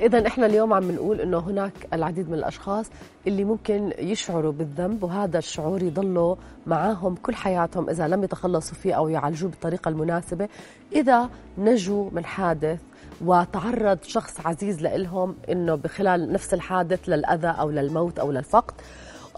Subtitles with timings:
[0.00, 2.86] إذا إحنا اليوم عم نقول إنه هناك العديد من الأشخاص
[3.26, 6.36] اللي ممكن يشعروا بالذنب وهذا الشعور يضلوا
[6.66, 10.48] معاهم كل حياتهم إذا لم يتخلصوا فيه أو يعالجوه بالطريقة المناسبة.
[10.92, 11.28] إذا
[11.58, 12.78] نجوا من حادث
[13.24, 18.74] وتعرض شخص عزيز لإلهم إنه بخلال نفس الحادث للأذى أو للموت أو للفقد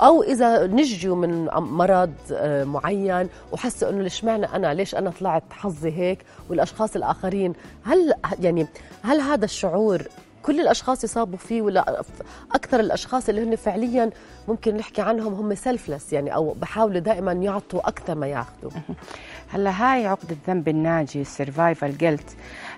[0.01, 5.43] أو إذا نجوا من مرض آه، معين وحسوا إنه ليش معنى أنا؟ ليش أنا طلعت
[5.51, 6.19] حظي هيك؟
[6.51, 7.53] والأشخاص الآخرين
[7.85, 8.67] هل يعني
[9.03, 10.03] هل هذا الشعور
[10.43, 12.03] كل الأشخاص يصابوا فيه ولا
[12.53, 14.11] أكثر الأشخاص اللي هن فعليا
[14.49, 18.71] ممكن نحكي عنهم هم سيلفلس يعني أو بحاولوا دائما يعطوا أكثر ما ياخذوا.
[19.55, 22.37] هلا هاي عقدة الذنب الناجي ال survival guilt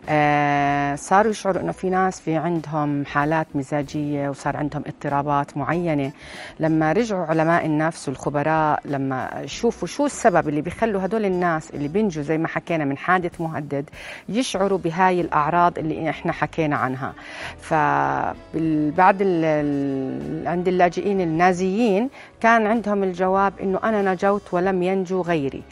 [0.08, 6.12] آه صاروا يشعروا إنه في ناس في عندهم حالات مزاجية وصار عندهم اضطرابات معينة.
[6.60, 12.22] لما رجعوا علماء النفس والخبراء لما شوفوا شو السبب اللي بيخلوا هدول الناس اللي بينجوا
[12.22, 13.90] زي ما حكينا من حادث مهدد
[14.28, 17.12] يشعروا بهاي الأعراض اللي إحنا حكينا عنها.
[17.60, 19.22] فبعد
[20.46, 25.62] عند اللاجئين النازيين كان عندهم الجواب إنه أنا نجوت ولم ينجو غيري.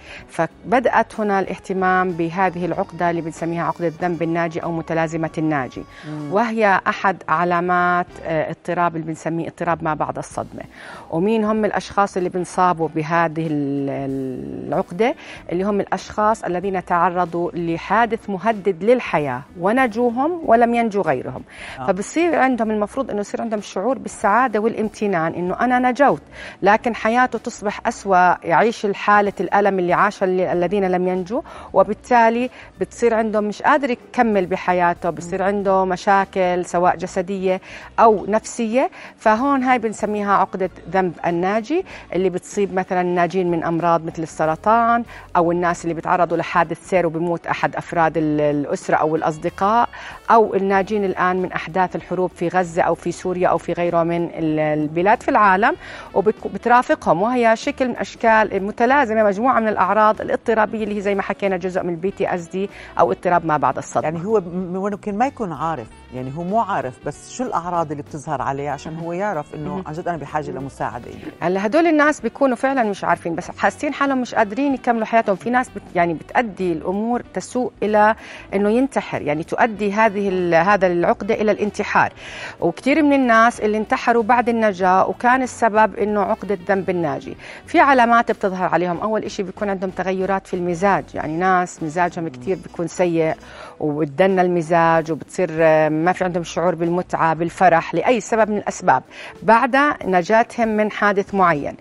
[0.93, 5.83] فبدات هنا الاهتمام بهذه العقدة اللي بنسميها عقدة الذنب الناجي أو متلازمة الناجي.
[6.09, 6.33] مم.
[6.33, 10.63] وهي أحد علامات آه، اضطراب اللي بنسميه اضطراب ما بعد الصدمة.
[11.11, 15.15] ومين هم الأشخاص اللي بنصابوا بهذه العقدة؟
[15.53, 19.43] اللي هم الأشخاص الذين تعرضوا لحادث مهدد للحياة.
[19.61, 21.43] ونجوهم ولم ينجو غيرهم.
[21.81, 21.87] آه.
[21.87, 26.23] فبصير عندهم المفروض إنه يصير عندهم شعور بالسعادة والامتنان إنه أنا نجوت.
[26.63, 33.45] لكن حياته تصبح أسوأ يعيش الحالة الألم اللي عاشها الذين لم ينجوا وبالتالي بتصير عندهم
[33.45, 37.61] مش قادر يكمل بحياته بصير عنده مشاكل سواء جسدية
[37.99, 38.91] أو نفسية.
[39.17, 45.05] فهون هاي بنسميها عقدة ذنب الناجي اللي بتصيب مثلا الناجين من أمراض مثل السرطان
[45.37, 49.89] أو الناس اللي بيتعرضوا لحادث سير وبيموت أحد أفراد الأسرة أو الأصدقاء
[50.31, 54.31] أو الناجين الآن من أحداث الحروب في غزة أو في سوريا أو في غيره من
[54.35, 55.77] البلاد في العالم.
[56.15, 60.21] وبترافقهم وهي شكل من أشكال متلازمة مجموعة من الأعراض
[60.73, 64.05] الاضطرابيه اللي هي زي ما حكينا جزء من ال PTSD أو اضطراب ما بعد الصدمة.
[64.05, 64.41] يعني هو
[64.91, 68.99] ممكن ما يكون عارف يعني هو مو عارف بس شو الأعراض اللي بتظهر عليه؟ عشان
[68.99, 71.11] هو يعرف إنه عن جد أنا بحاجة لمساعدة.
[71.41, 75.37] هلا هدول الناس بيكونوا فعلا مش عارفين بس حاسين حالهم مش قادرين يكملوا حياتهم.
[75.37, 78.15] في ناس بت يعني بتؤدي الأمور تسوء إلى
[78.55, 82.13] إنه ينتحر يعني تؤدي هذه هذا العقدة إلى الانتحار.
[82.61, 88.31] وكثير من الناس اللي انتحروا بعد النجاة وكان السبب إنه عقدة ذنب الناجي في علامات
[88.33, 89.01] بتظهر عليهم.
[89.01, 91.05] أول شيء بيكون عندهم تغيرات في المزاج.
[91.15, 93.35] يعني ناس مزاجهم كثير بيكون سيء
[93.81, 95.51] وبتدنى المزاج وبتصير
[95.91, 99.03] ما في عندهم شعور بالمتعة بالفرح لأي سبب من الأسباب.
[99.43, 101.75] بعد نجاتهم من حادث معين.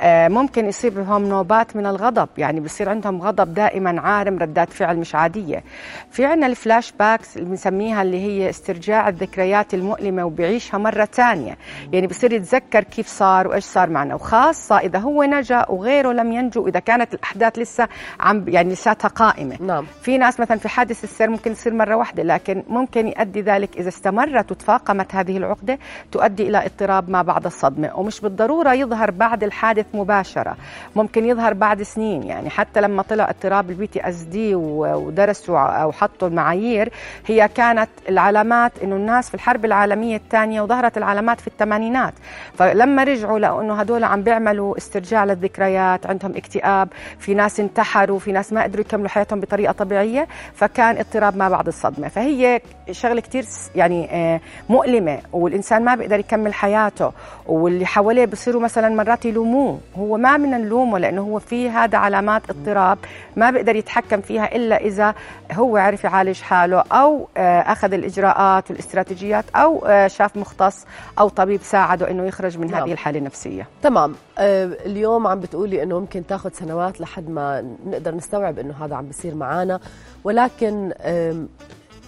[0.00, 2.28] آه، ممكن يصيبهم نوبات من الغضب.
[2.38, 5.64] يعني بصير عندهم غضب دائما عارم ردات فعل مش عادية.
[6.10, 11.56] في عندنا ال flashbacks اللي بنسميها اللي هي استرجاع الذكريات المؤلمة وبيعيشها مرة ثانية
[11.92, 14.14] يعني بصير يتذكر كيف صار وإيش صار معنا.
[14.14, 17.88] وخاصة إذا هو نجا وغيره لم ينجو إذا كانت الأحداث لسه
[18.20, 19.56] عم يعني لساتها قائمة.
[19.60, 19.86] نعم.
[20.02, 23.88] في ناس مثلا في حادث السير ممكن يصير مرة واحدة لكن ممكن يؤدي ذلك إذا
[23.88, 25.78] استمرت وتفاقمت هذه العقدة
[26.12, 27.96] تؤدي إلى اضطراب ما بعد الصدمة.
[27.98, 30.56] ومش بالضرورة يظهر بعد الحادث مباشرة
[30.96, 32.22] ممكن يظهر بعد سنين.
[32.22, 36.92] يعني حتى لما طلع اضطراب ال PTSD ودرسوا أو حطوا المعايير
[37.26, 42.14] هي كانت العلامات إنه الناس في الحرب العالمية الثانية وظهرت العلامات في الثمانينات.
[42.54, 46.88] فلما رجعوا لقوا إنه هدول عم بيعملوا استرجاع للذكريات عندهم اكتئاب
[47.18, 48.05] في ناس انتحروا.
[48.14, 52.08] في ناس ما قدروا يكملوا حياتهم بطريقة طبيعية فكان اضطراب ما بعد الصدمة.
[52.08, 53.44] فهي شغلة كتير
[53.74, 57.12] يعني آه، مؤلمة والإنسان ما بيقدر يكمل حياته
[57.46, 59.78] واللي حواليه بصيروا مثلا مرات يلوموه.
[59.96, 62.98] هو ما بدنا نلومه لأنه هو في هذا علامات اضطراب
[63.36, 65.14] ما بيقدر يتحكم فيها إلا إذا
[65.52, 70.86] هو عرف يعالج حاله أو آه، أخذ الإجراءات والاستراتيجيات أو آه، شاف مختص
[71.18, 72.74] أو طبيب ساعده إنه يخرج من.
[72.74, 73.66] هذه الحالة النفسية.
[73.82, 74.14] تمام.
[74.38, 79.34] اليوم عم بتقولي إنه ممكن تاخذ سنوات لحد ما نقدر نستوعب إنه هذا عم بيصير
[79.34, 79.80] معنا
[80.24, 80.92] ولكن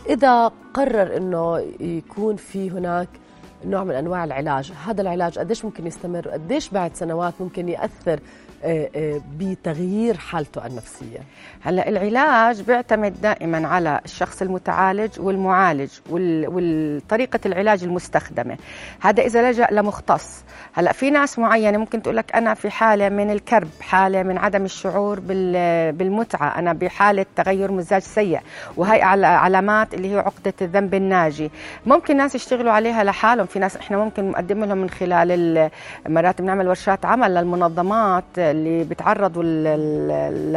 [0.08, 3.08] إذا قرر أنه يكون في هناك
[3.64, 8.18] نوع من أنواع العلاج هذا العلاج قديش ممكن يستمر؟ قديش بعد سنوات ممكن آه، آه،
[9.38, 11.18] بتغيير حالته النفسية.
[11.62, 18.56] هلا العلاج بيعتمد دائما على الشخص المتعالج والمعالج وطريقه العلاج المستخدمة.
[19.00, 20.44] هذا إذا لجأ لمختص.
[20.72, 24.64] هلا في ناس معينة ممكن تقول لك أنا في حالة من الكرب حالة من عدم
[24.64, 25.20] الشعور
[25.90, 26.58] بالمتعة.
[26.58, 28.40] أنا بحالة تغير مزاج سيء.
[28.76, 31.50] وهي علامات اللي هي عقدة الذنب الناجي.
[31.86, 33.46] ممكن ناس يشتغلوا عليها لحالهم.
[33.46, 35.70] في ناس إحنا ممكن نقدم لهم من خلال
[36.08, 39.42] مرات بنعمل ورشات عمل للمنظمات اللي بتعرضوا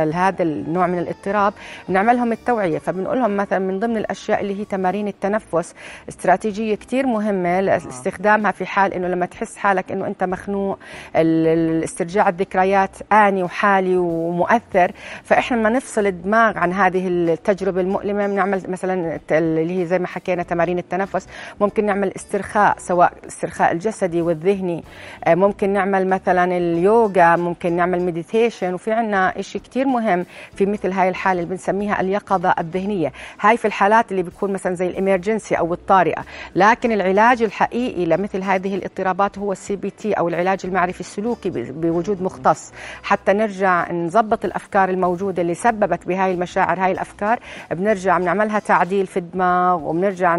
[0.05, 1.53] لهذا النوع من الاضطراب
[1.89, 2.77] بنعمل لهم التوعية.
[2.77, 5.73] فبنقول لهم مثلا من ضمن الأشياء اللي هي تمارين التنفس
[6.09, 10.79] استراتيجية كثير مهمة لاستخدامها في حال إنه لما تحس حالك إنه أنت مخنوق
[11.15, 14.91] استرجاع الذكريات آني وحالي ومؤثر.
[15.23, 20.43] فإحنا لما نفصل الدماغ عن هذه التجربة المؤلمة بنعمل مثلا اللي هي زي ما حكينا
[20.43, 21.27] تمارين التنفس
[21.61, 24.83] ممكن نعمل استرخاء سواء الاسترخاء الجسدي والذهني.
[25.23, 30.25] آه، ممكن نعمل مثلا اليوغا ممكن نعمل meditation وفي عنا شيء كثير مهم
[30.55, 33.11] في مثل هاي الحالة اللي بنسميها اليقظة الذهنية.
[33.39, 36.23] هاي في الحالات اللي بتكون مثلا زي ال emergency أو الطارئة.
[36.55, 42.71] لكن العلاج الحقيقي لمثل هذه الاضطرابات هو ال CBT أو العلاج المعرفي السلوكي بوجود مختص.
[43.03, 47.39] حتى نرجع نظبط الأفكار الموجودة اللي سببت بهاي المشاعر هاي الأفكار
[47.71, 50.35] بنرجع بنعملها تعديل في الدماغ وبنرجع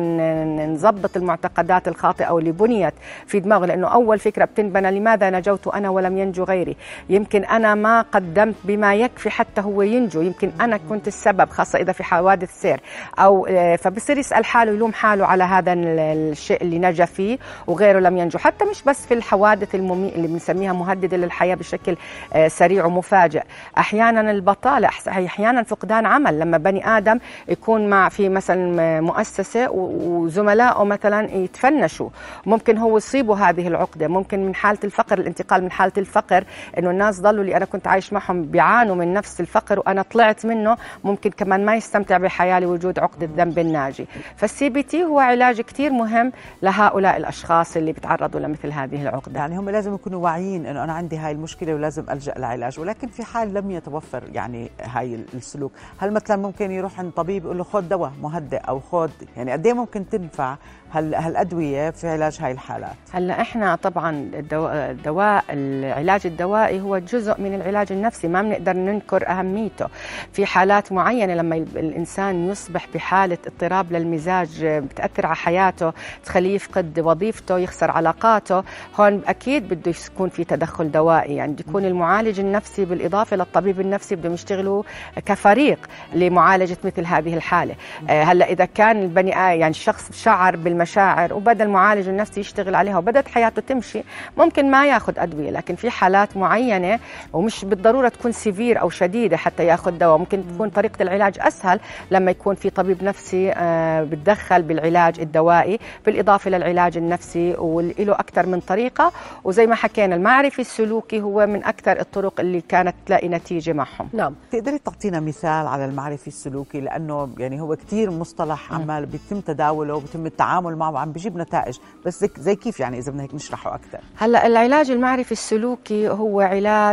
[0.66, 2.94] نظبط المعتقدات الخاطئة أو اللي بنيت
[3.26, 3.66] في دماغه.
[3.66, 6.76] لأنه أول فكرة بتنبنى لماذا نجوت أنا ولم ينجو غيري؟
[7.10, 10.20] يمكن أنا ما قدمت بما يكفي حتى هو ينجو.
[10.20, 12.80] يمكن أنا كنت السبب خاصة إذا في حوادث سير.
[13.18, 18.18] أو آه، فبصير يسأل حاله يلوم حاله على هذا الشيء اللي نجا فيه وغيره لم
[18.18, 18.38] ينجو.
[18.38, 21.96] حتى مش بس في الحوادث اللي بنسميها مهددة للحياة بشكل
[22.32, 23.42] آه، سريع ومفاجئ.
[23.78, 26.38] أحيانا البطالة أحيانا فقدان عمل.
[26.38, 27.18] لما بني آدم
[27.48, 32.08] يكون مع في مثلا مؤسسة وزملائه مثلا يتفنشوا.
[32.46, 34.08] ممكن هو يصيبه هذه العقدة.
[34.08, 36.44] ممكن من حالة الفقر الانتقال من حالة الفقر
[36.78, 40.76] إنه الناس ضلوا اللي أنا كنت عايش معهم بيعانوا من نفس الفقر وأنا طلعت منه
[41.04, 44.06] ممكن كمان ما يستمتع بحياة لوجود عقده الذنب الناجي.
[44.36, 46.32] فال CBT هو علاج كثير مهم
[46.62, 49.40] لهؤلاء الأشخاص اللي بيتعرضوا لمثل هذه العقدة.
[49.40, 53.24] يعني هم لازم يكونوا واعيين إنه أنا عندي هاي المشكلة ولازم ألجأ لعلاج ولكن في
[53.24, 57.88] حال لم يتوفر يعني هاي السلوك هل مثلا ممكن يروح عند طبيب يقول له خذ
[57.88, 60.56] دواء مهدئ أو خذ؟ يعني قد إيه ممكن تنفع
[60.92, 67.92] هالأدوية في علاج هاي الحالات؟ هلأ إحنا طبعا الدواء العلاج الدوائي هو جزء من العلاج
[67.92, 69.86] النفسي ما بنقدر ننكر أهميته.
[70.32, 75.92] في حالات معينة لما الإنسان يصبح بحالة اضطراب للمزاج بتأثر على حياته
[76.24, 78.64] تخليه يفقد وظيفته يخسر علاقاته
[79.00, 81.36] هون أكيد بده يكون في تدخل دوائي.
[81.36, 84.82] يعني بده يكون المعالج النفسي بالإضافة للطبيب النفسي بدهم يشتغلوا
[85.26, 85.78] كفريق
[86.14, 87.74] لمعالجة مثل هذه الحالة.
[88.10, 92.98] آه، هلأ إذا كان البني يعني الشخص شعر بالم المشاعر وبدا المعالج النفسي يشتغل عليها
[92.98, 94.02] وبدت حياته تمشي
[94.38, 95.50] ممكن ما ياخذ أدوية.
[95.50, 96.98] لكن في حالات معينة
[97.32, 100.18] ومش بالضرورة تكون severe أو شديدة حتى يأخذ دواء.
[100.18, 105.78] ممكن تكون طريقة العلاج أسهل لما يكون في طبيب نفسي آه، بتدخل بالعلاج الدوائي.
[106.06, 109.12] بالإضافة للعلاج النفسي وله أكثر من طريقة.
[109.44, 114.08] وزي ما حكينا المعرفي السلوكي هو من أكثر الطرق اللي كانت تلاقي نتيجة معهم.
[114.12, 114.34] نعم.
[114.52, 120.26] تقدري تعطينا مثال على المعرفي السلوكي؟ لأنه يعني هو كثير مصطلح عمال بيتم تداوله وبيتم
[120.26, 121.78] التعامل معه عم بيجيب نتائج.
[122.06, 126.91] بس زي كيف يعني إذا بدنا هيك نشرحه أكثر هلا العلاج المعرفي السلوكي هو علاج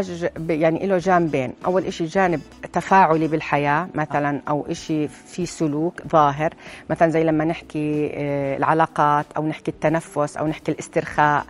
[0.50, 1.54] يعني له جانبين.
[1.66, 2.42] أول شيء جانب
[2.74, 6.54] تفاعلي بالحياة مثلا أو شيء في سلوك ظاهر.
[6.90, 11.46] مثلا زي لما نحكي آه، العلاقات أو نحكي التنفس أو نحكي الاسترخاء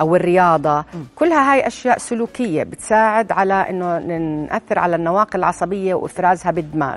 [0.00, 0.80] أو الرياضة.
[0.80, 0.84] م.
[1.16, 6.96] كلها هاي أشياء سلوكية بتساعد على إنه نأثر على النواقل العصبية وإفرازها بالدماغ.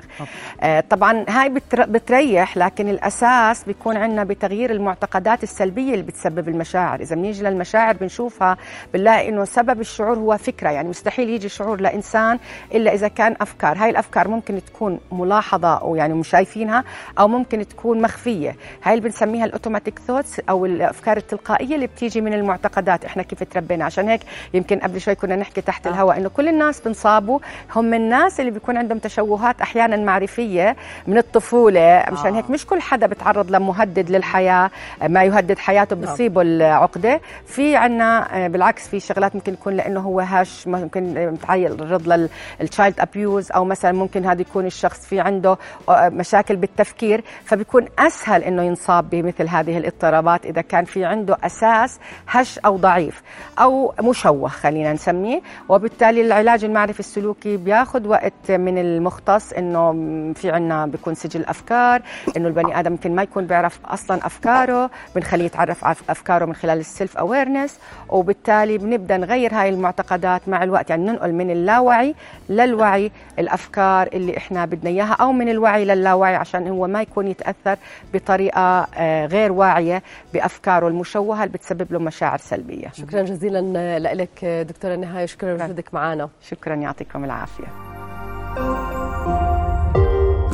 [0.61, 6.99] آه طبعا هاي بتريح لكن الأساس بيكون عندنا بتغيير المعتقدات السلبية اللي بتسبب المشاعر.
[6.99, 8.57] إذا بنيجي للمشاعر بنشوفها
[8.93, 10.69] بنلاقي إنه سبب الشعور هو فكرة.
[10.69, 12.39] يعني مستحيل يجي شعور لإنسان
[12.73, 13.77] إلا إذا كان أفكار.
[13.77, 16.83] هاي الأفكار ممكن تكون ملاحظة أو يعني مش شايفينها
[17.19, 18.55] أو ممكن تكون مخفية.
[18.83, 23.05] هاي اللي بنسميها الأوتوماتيك ثوتس أو الأفكار التلقائية اللي بتيجي من المعتقدات.
[23.05, 24.21] إحنا كيف تربينا؟ عشان هيك
[24.53, 25.89] يمكن قبل شوي كنا نحكي تحت آه.
[25.89, 27.39] الهواء إنه كل الناس بنصابوا.
[27.75, 30.75] هم الناس اللي بيكون عندهم تشوهات أحيانا معرفية
[31.07, 32.05] من الطفولة.
[32.11, 32.37] مشان آه.
[32.37, 34.71] هيك مش كل حدا بتعرض لمهدد للحياة.
[35.07, 36.05] ما يهدد حياته نعم.
[36.13, 37.21] بصيبه العقدة.
[37.45, 42.99] في عنا آه، بالعكس في شغلات ممكن يكون لأنه هو هش ممكن متعرض لل child
[42.99, 45.57] abuse أو مثلا ممكن هذا يكون الشخص في عنده
[45.89, 51.99] آه، مشاكل بالتفكير فبيكون أسهل إنه ينصاب بمثل هذه الاضطرابات إذا كان في عنده أساس
[52.27, 53.21] هش أو ضعيف
[53.59, 55.41] أو مشوه خلينا نسميه.
[55.69, 59.93] وبالتالي العلاج المعرفي السلوكي بياخذ وقت من المختص إنه
[60.33, 62.01] في عنا بيكون سجل أفكار
[62.37, 66.79] إنه البني آدم يمكن ما يكون بيعرف أصلا أفكاره بنخليه يتعرف على أفكاره من خلال
[66.79, 70.89] ال self awareness وبالتالي بنبدأ نغير هاي المعتقدات مع الوقت.
[70.89, 72.15] يعني ننقل من اللاوعي
[72.49, 77.77] للوعي الأفكار اللي إحنا بدنا إياها أو من الوعي للاوعي عشان هو ما يكون يتأثر
[78.13, 80.03] بطريقة آه، غير واعية
[80.33, 82.87] بأفكاره المشوهة اللي بتسبب له مشاعر سلبية.
[82.93, 85.25] شكرا جزيلا لك دكتورة نهاية.
[85.25, 87.67] شكرا لوجودك معنا شكرا يعطيكم العافية.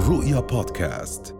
[0.10, 1.39] رؤيا بودكاست.